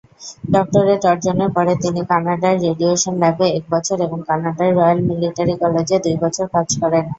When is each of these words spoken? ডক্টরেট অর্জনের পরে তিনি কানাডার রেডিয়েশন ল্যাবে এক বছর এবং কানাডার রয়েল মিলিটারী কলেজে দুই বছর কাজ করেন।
ডক্টরেট 0.53 1.01
অর্জনের 1.11 1.49
পরে 1.55 1.73
তিনি 1.83 2.01
কানাডার 2.11 2.55
রেডিয়েশন 2.65 3.13
ল্যাবে 3.21 3.45
এক 3.51 3.65
বছর 3.73 3.97
এবং 4.07 4.19
কানাডার 4.29 4.69
রয়েল 4.77 4.99
মিলিটারী 5.09 5.53
কলেজে 5.61 5.97
দুই 6.05 6.15
বছর 6.23 6.45
কাজ 6.55 6.67
করেন। 6.81 7.05